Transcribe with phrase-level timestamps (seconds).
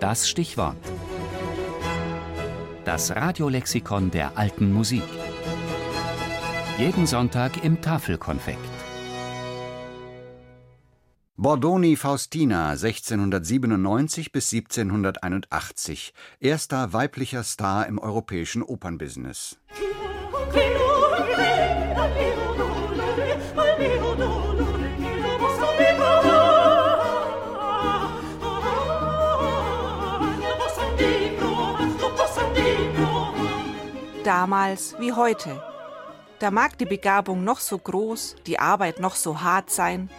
[0.00, 0.76] Das Stichwort.
[2.84, 5.02] Das Radiolexikon der alten Musik.
[6.78, 8.58] Jeden Sonntag im Tafelkonfekt.
[11.38, 19.58] Bordoni Faustina 1697 bis 1781, erster weiblicher Star im europäischen Opernbusiness.
[34.26, 35.62] Damals wie heute.
[36.40, 40.10] Da mag die Begabung noch so groß, die Arbeit noch so hart sein,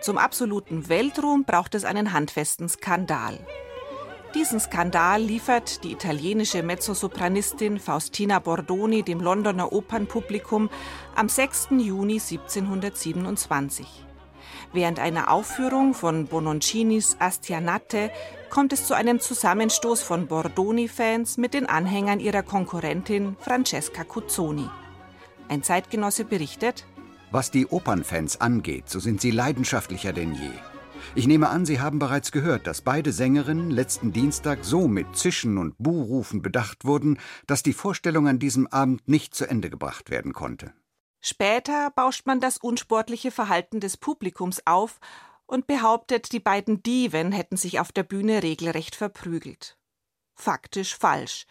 [0.00, 3.38] zum absoluten Weltruhm braucht es einen handfesten Skandal.
[4.34, 10.68] Diesen Skandal liefert die italienische Mezzosopranistin Faustina Bordoni dem Londoner Opernpublikum
[11.14, 11.68] am 6.
[11.78, 13.86] Juni 1727.
[14.72, 18.10] Während einer Aufführung von Bononcinis Astianate
[18.50, 24.68] kommt es zu einem Zusammenstoß von Bordoni-Fans mit den Anhängern ihrer Konkurrentin Francesca Cuzzoni.
[25.48, 26.86] Ein Zeitgenosse berichtet,
[27.30, 30.50] was die Opernfans angeht, so sind sie leidenschaftlicher denn je.
[31.14, 35.58] Ich nehme an, Sie haben bereits gehört, dass beide Sängerinnen letzten Dienstag so mit Zischen
[35.58, 40.32] und Buhrufen bedacht wurden, dass die Vorstellung an diesem Abend nicht zu Ende gebracht werden
[40.32, 40.72] konnte.
[41.24, 44.98] Später bauscht man das unsportliche Verhalten des Publikums auf
[45.46, 49.78] und behauptet, die beiden Diven hätten sich auf der Bühne regelrecht verprügelt.
[50.34, 51.46] Faktisch falsch.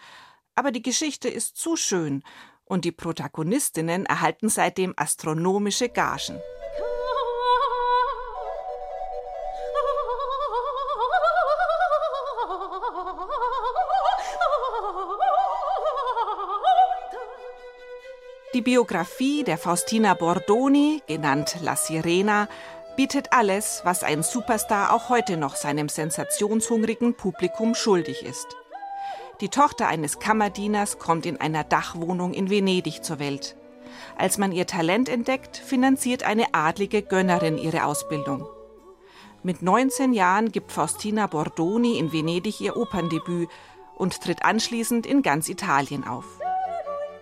[0.56, 2.22] Aber die Geschichte ist zu schön
[2.66, 6.42] und die Protagonistinnen erhalten seitdem astronomische Gagen.
[18.54, 22.50] Die Biografie der Faustina Bordoni, genannt La Sirena,
[22.98, 28.58] bietet alles, was ein Superstar auch heute noch seinem sensationshungrigen Publikum schuldig ist.
[29.40, 33.56] Die Tochter eines Kammerdieners kommt in einer Dachwohnung in Venedig zur Welt.
[34.18, 38.46] Als man ihr Talent entdeckt, finanziert eine adlige Gönnerin ihre Ausbildung.
[39.44, 43.48] Mit 19 Jahren gibt Faustina Bordoni in Venedig ihr Operndebüt
[43.96, 46.41] und tritt anschließend in ganz Italien auf.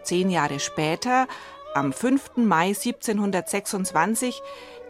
[0.10, 1.28] Zehn Jahre später,
[1.76, 2.38] am 5.
[2.38, 4.42] Mai 1726,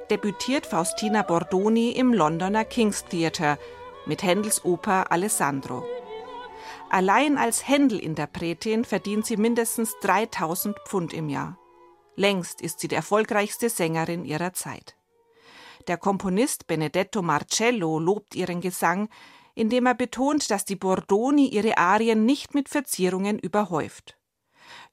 [0.09, 3.59] debütiert Faustina Bordoni im Londoner King's Theatre
[4.05, 5.85] mit Händels Oper Alessandro.
[6.89, 11.59] Allein als Händel-Interpretin verdient sie mindestens 3000 Pfund im Jahr.
[12.15, 14.95] Längst ist sie die erfolgreichste Sängerin ihrer Zeit.
[15.89, 19.09] Der Komponist Benedetto Marcello lobt ihren Gesang,
[19.53, 24.15] indem er betont, dass die Bordoni ihre Arien nicht mit Verzierungen überhäuft.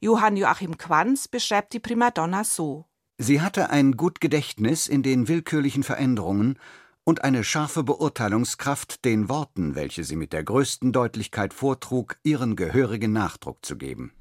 [0.00, 2.86] Johann Joachim Quanz beschreibt die Primadonna so:
[3.18, 6.58] Sie hatte ein gut Gedächtnis in den willkürlichen Veränderungen
[7.04, 13.12] und eine scharfe Beurteilungskraft, den Worten, welche sie mit der größten Deutlichkeit vortrug, ihren gehörigen
[13.12, 14.12] Nachdruck zu geben.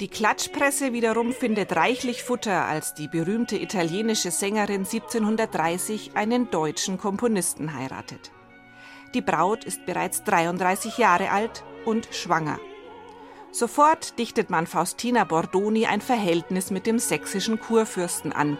[0.00, 7.74] Die Klatschpresse wiederum findet reichlich Futter, als die berühmte italienische Sängerin 1730 einen deutschen Komponisten
[7.74, 8.30] heiratet.
[9.14, 12.58] Die Braut ist bereits 33 Jahre alt und schwanger.
[13.52, 18.58] Sofort dichtet man Faustina Bordoni ein Verhältnis mit dem sächsischen Kurfürsten an,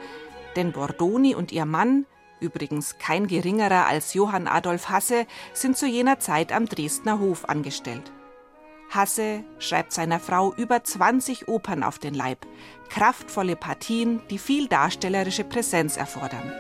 [0.55, 2.07] denn Bordoni und ihr Mann,
[2.39, 8.13] übrigens kein geringerer als Johann Adolf Hasse, sind zu jener Zeit am Dresdner Hof angestellt.
[8.91, 12.47] Hasse schreibt seiner Frau über 20 Opern auf den Leib,
[12.89, 16.53] kraftvolle Partien, die viel darstellerische Präsenz erfordern.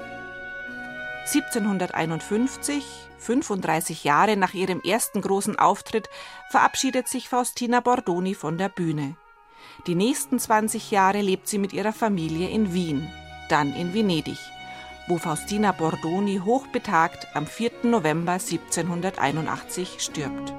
[1.27, 2.85] 1751,
[3.19, 6.09] 35 Jahre nach ihrem ersten großen Auftritt,
[6.51, 9.17] verabschiedet sich Faustina Bordoni von der Bühne.
[9.87, 13.11] Die nächsten 20 Jahre lebt sie mit ihrer Familie in Wien,
[13.49, 14.39] dann in Venedig,
[15.09, 17.71] wo Faustina Bordoni hochbetagt am 4.
[17.85, 20.53] November 1781 stirbt.